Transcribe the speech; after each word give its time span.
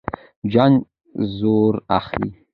جنګ 0.53 0.75
زور 1.37 1.73
اخلي. 1.97 2.29